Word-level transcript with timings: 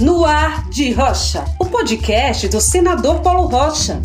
No 0.00 0.24
Ar 0.24 0.68
de 0.68 0.92
Rocha, 0.92 1.44
o 1.58 1.66
podcast 1.66 2.48
do 2.48 2.60
senador 2.60 3.20
Paulo 3.22 3.46
Rocha. 3.46 4.00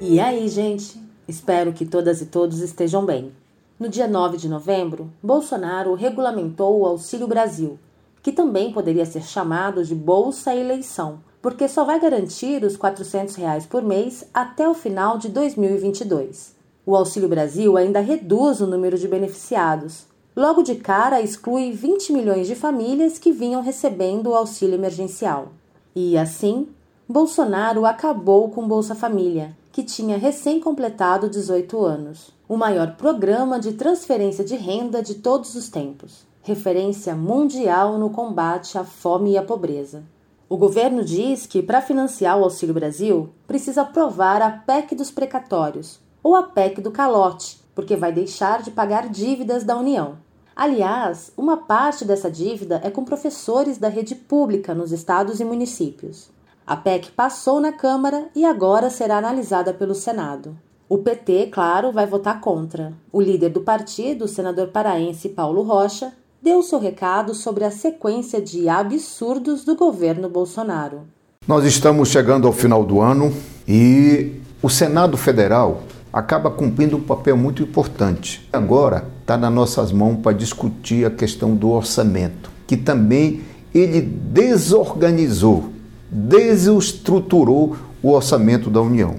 E 0.00 0.18
aí, 0.18 0.48
gente? 0.48 1.00
Espero 1.28 1.72
que 1.72 1.86
todas 1.86 2.20
e 2.20 2.26
todos 2.26 2.58
estejam 2.60 3.04
bem. 3.04 3.32
No 3.78 3.88
dia 3.88 4.08
9 4.08 4.36
de 4.36 4.48
novembro, 4.48 5.10
Bolsonaro 5.22 5.94
regulamentou 5.94 6.80
o 6.80 6.86
Auxílio 6.86 7.28
Brasil, 7.28 7.78
que 8.22 8.32
também 8.32 8.72
poderia 8.72 9.06
ser 9.06 9.22
chamado 9.22 9.84
de 9.84 9.94
Bolsa 9.94 10.54
Eleição, 10.54 11.20
porque 11.40 11.68
só 11.68 11.84
vai 11.84 12.00
garantir 12.00 12.64
os 12.64 12.76
400 12.76 13.36
reais 13.36 13.64
por 13.64 13.82
mês 13.82 14.24
até 14.34 14.68
o 14.68 14.74
final 14.74 15.16
de 15.16 15.28
2022. 15.28 16.54
O 16.84 16.96
Auxílio 16.96 17.28
Brasil 17.28 17.76
ainda 17.76 18.00
reduz 18.00 18.60
o 18.60 18.66
número 18.66 18.98
de 18.98 19.06
beneficiados. 19.06 20.06
Logo 20.40 20.62
de 20.62 20.76
cara, 20.76 21.20
exclui 21.20 21.70
20 21.70 22.14
milhões 22.14 22.46
de 22.46 22.54
famílias 22.54 23.18
que 23.18 23.30
vinham 23.30 23.60
recebendo 23.60 24.28
o 24.28 24.34
auxílio 24.34 24.74
emergencial. 24.74 25.48
E 25.94 26.16
assim, 26.16 26.66
Bolsonaro 27.06 27.84
acabou 27.84 28.48
com 28.48 28.66
Bolsa 28.66 28.94
Família, 28.94 29.54
que 29.70 29.82
tinha 29.82 30.16
recém-completado 30.16 31.28
18 31.28 31.84
anos, 31.84 32.30
o 32.48 32.56
maior 32.56 32.96
programa 32.96 33.60
de 33.60 33.74
transferência 33.74 34.42
de 34.42 34.56
renda 34.56 35.02
de 35.02 35.16
todos 35.16 35.54
os 35.54 35.68
tempos, 35.68 36.26
referência 36.40 37.14
mundial 37.14 37.98
no 37.98 38.08
combate 38.08 38.78
à 38.78 38.82
fome 38.82 39.32
e 39.32 39.36
à 39.36 39.42
pobreza. 39.42 40.04
O 40.48 40.56
governo 40.56 41.04
diz 41.04 41.44
que, 41.44 41.62
para 41.62 41.82
financiar 41.82 42.38
o 42.38 42.44
Auxílio 42.44 42.74
Brasil, 42.74 43.28
precisa 43.46 43.82
aprovar 43.82 44.40
a 44.40 44.50
PEC 44.50 44.94
dos 44.94 45.10
precatórios 45.10 46.00
ou 46.22 46.34
a 46.34 46.44
PEC 46.44 46.80
do 46.80 46.90
calote, 46.90 47.60
porque 47.74 47.94
vai 47.94 48.10
deixar 48.10 48.62
de 48.62 48.70
pagar 48.70 49.06
dívidas 49.10 49.64
da 49.64 49.76
União. 49.76 50.29
Aliás, 50.60 51.32
uma 51.38 51.56
parte 51.56 52.04
dessa 52.04 52.30
dívida 52.30 52.82
é 52.84 52.90
com 52.90 53.02
professores 53.02 53.78
da 53.78 53.88
rede 53.88 54.14
pública 54.14 54.74
nos 54.74 54.92
estados 54.92 55.40
e 55.40 55.44
municípios. 55.44 56.28
A 56.66 56.76
PEC 56.76 57.12
passou 57.12 57.58
na 57.60 57.72
Câmara 57.72 58.26
e 58.36 58.44
agora 58.44 58.90
será 58.90 59.16
analisada 59.16 59.72
pelo 59.72 59.94
Senado. 59.94 60.54
O 60.86 60.98
PT, 60.98 61.46
claro, 61.50 61.90
vai 61.92 62.04
votar 62.06 62.42
contra. 62.42 62.92
O 63.10 63.22
líder 63.22 63.48
do 63.48 63.62
partido, 63.62 64.26
o 64.26 64.28
senador 64.28 64.68
paraense 64.68 65.30
Paulo 65.30 65.62
Rocha, 65.62 66.12
deu 66.42 66.62
seu 66.62 66.78
recado 66.78 67.32
sobre 67.32 67.64
a 67.64 67.70
sequência 67.70 68.38
de 68.38 68.68
absurdos 68.68 69.64
do 69.64 69.74
governo 69.74 70.28
Bolsonaro. 70.28 71.04
Nós 71.48 71.64
estamos 71.64 72.10
chegando 72.10 72.46
ao 72.46 72.52
final 72.52 72.84
do 72.84 73.00
ano 73.00 73.32
e 73.66 74.38
o 74.62 74.68
Senado 74.68 75.16
Federal 75.16 75.84
acaba 76.12 76.50
cumprindo 76.50 76.98
um 76.98 77.02
papel 77.02 77.34
muito 77.34 77.62
importante. 77.62 78.46
Agora 78.52 79.06
está 79.30 79.38
nas 79.38 79.52
nossas 79.52 79.92
mãos 79.92 80.18
para 80.20 80.32
discutir 80.32 81.06
a 81.06 81.10
questão 81.10 81.54
do 81.54 81.70
orçamento, 81.70 82.50
que 82.66 82.76
também 82.76 83.42
ele 83.72 84.00
desorganizou, 84.00 85.70
desestruturou 86.10 87.76
o 88.02 88.10
orçamento 88.10 88.68
da 88.68 88.80
União. 88.80 89.16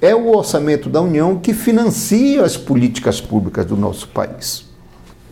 É 0.00 0.14
o 0.14 0.36
orçamento 0.36 0.90
da 0.90 1.00
União 1.00 1.38
que 1.38 1.54
financia 1.54 2.44
as 2.44 2.56
políticas 2.56 3.20
públicas 3.20 3.64
do 3.64 3.76
nosso 3.76 4.08
país 4.08 4.72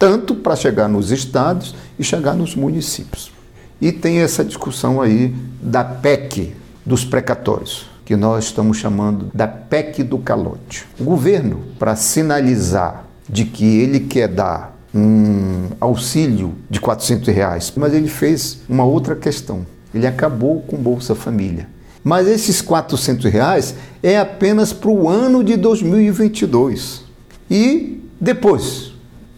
tanto 0.01 0.35
para 0.35 0.57
chegar 0.57 0.89
nos 0.89 1.11
estados 1.11 1.75
e 1.99 2.03
chegar 2.03 2.33
nos 2.33 2.57
municípios. 2.57 3.31
E 3.79 3.93
tem 3.93 4.21
essa 4.21 4.43
discussão 4.43 4.99
aí 4.99 5.37
da 5.61 5.85
PEC 5.85 6.55
dos 6.87 7.05
precatórios, 7.05 7.85
que 8.03 8.17
nós 8.17 8.45
estamos 8.45 8.79
chamando 8.79 9.31
da 9.35 9.47
PEC 9.47 10.03
do 10.03 10.17
calote. 10.17 10.87
O 10.99 11.05
governo, 11.05 11.61
para 11.79 11.95
sinalizar 11.97 13.10
de 13.31 13.45
que 13.45 13.81
ele 13.81 14.01
quer 14.01 14.29
dar 14.29 14.77
um 14.93 15.69
auxílio 15.81 16.55
de 16.69 16.81
400 16.81 17.29
reais, 17.29 17.73
mas 17.77 17.95
ele 17.95 18.09
fez 18.09 18.59
uma 18.69 18.85
outra 18.85 19.15
questão. 19.15 19.65
Ele 19.95 20.07
acabou 20.07 20.63
com 20.63 20.77
Bolsa 20.77 21.15
Família. 21.15 21.69
Mas 22.03 22.27
esses 22.27 22.61
400 22.61 23.31
reais 23.31 23.75
é 24.03 24.19
apenas 24.19 24.73
para 24.73 24.91
o 24.91 25.09
ano 25.09 25.45
de 25.45 25.57
2022. 25.57 27.05
E 27.51 28.03
depois, 28.21 28.93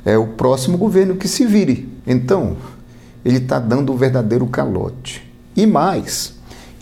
é 0.04 0.16
o 0.16 0.28
próximo 0.28 0.78
governo 0.78 1.16
que 1.16 1.28
se 1.28 1.44
vire. 1.44 1.88
Então, 2.06 2.56
ele 3.24 3.38
está 3.38 3.59
dando 3.59 3.92
o 3.92 3.97
verdadeiro 3.97 4.47
calote. 4.47 5.28
E 5.56 5.66
mais, 5.66 6.34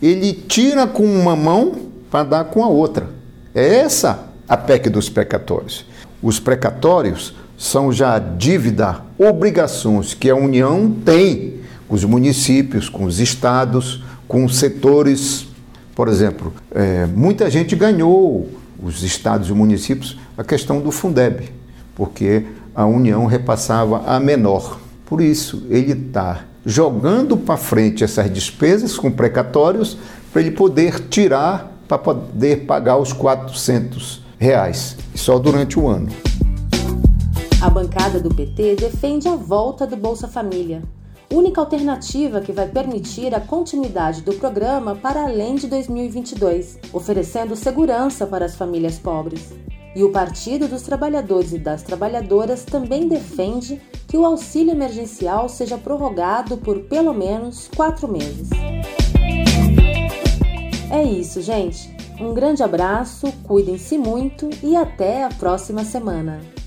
ele 0.03 0.33
tira 0.33 0.87
com 0.87 1.05
uma 1.05 1.35
mão 1.35 1.75
para 2.11 2.25
dar 2.25 2.45
com 2.45 2.63
a 2.63 2.69
outra. 2.69 3.09
É 3.55 3.77
essa 3.77 4.27
a 4.49 4.57
PEC 4.57 4.91
dos 4.91 5.09
precatórios. 5.09 5.87
Os 6.23 6.39
precatórios 6.39 7.35
são 7.57 7.93
já 7.93 8.19
dívida, 8.19 9.01
obrigações 9.19 10.15
que 10.15 10.29
a 10.29 10.35
União 10.35 10.91
tem 10.91 11.61
com 11.89 11.95
os 11.95 12.05
municípios, 12.05 12.89
com 12.89 13.05
os 13.05 13.21
estados, 13.21 14.03
com 14.29 14.45
os 14.45 14.59
setores. 14.59 15.47
Por 15.95 16.09
exemplo, 16.09 16.53
é, 16.73 17.07
muita 17.07 17.51
gente 17.51 17.75
ganhou, 17.75 18.49
os 18.83 19.03
estados 19.03 19.49
e 19.49 19.53
municípios, 19.53 20.19
a 20.39 20.45
questão 20.45 20.81
do 20.81 20.91
Fundeb, 20.91 21.51
porque 21.95 22.45
a 22.75 22.87
União 22.87 23.27
repassava 23.27 24.03
a 24.07 24.19
menor. 24.19 24.79
Por 25.05 25.21
isso, 25.21 25.67
ele 25.69 25.93
está 25.93 26.45
jogando 26.65 27.37
para 27.37 27.57
frente 27.57 28.05
essas 28.05 28.33
despesas 28.33 28.97
com 28.97 29.11
precatórios 29.11 29.99
para 30.33 30.43
ele 30.43 30.51
poder 30.51 31.09
tirar 31.09 31.71
para 31.89 31.99
poder 31.99 32.67
pagar 32.67 32.99
os 32.99 33.13
400 33.13 34.23
reais, 34.41 34.97
só 35.15 35.39
durante 35.39 35.79
o 35.79 35.87
ano. 35.87 36.09
A 37.61 37.69
bancada 37.69 38.19
do 38.19 38.35
PT 38.35 38.77
defende 38.77 39.29
a 39.29 39.37
volta 39.37 39.87
do 39.87 39.99
Bolsa 39.99 40.27
Família, 40.27 40.83
única 41.31 41.61
alternativa 41.61 42.41
que 42.41 42.51
vai 42.51 42.67
permitir 42.67 43.35
a 43.35 43.41
continuidade 43.41 44.23
do 44.23 44.33
programa 44.33 44.97
para 44.97 45.25
além 45.25 45.57
de 45.57 45.67
2022, 45.67 46.79
oferecendo 46.91 47.55
segurança 47.55 48.27
para 48.27 48.47
as 48.47 48.57
famílias 48.57 48.99
pobres. 48.99 49.53
E 49.95 50.03
o 50.03 50.11
Partido 50.11 50.67
dos 50.67 50.83
Trabalhadores 50.83 51.53
e 51.53 51.59
das 51.59 51.83
Trabalhadoras 51.83 52.65
também 52.65 53.09
defende 53.09 53.79
que 54.09 54.17
o 54.17 54.25
auxílio 54.25 54.73
emergencial 54.73 55.51
seja 55.51 55.77
prorrogado 55.77 56.57
por 56.57 56.79
pelo 56.85 57.13
menos 57.13 57.69
quatro 57.77 58.09
meses. 58.09 58.49
É 60.91 61.03
isso, 61.03 61.43
gente. 61.43 62.00
Um 62.21 62.35
grande 62.35 62.63
abraço, 62.63 63.33
cuidem-se 63.45 63.97
muito 63.97 64.51
e 64.63 64.77
até 64.77 65.25
a 65.25 65.31
próxima 65.31 65.85
semana. 65.85 66.60